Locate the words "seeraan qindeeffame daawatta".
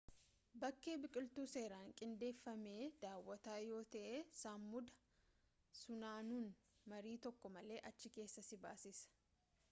1.49-3.57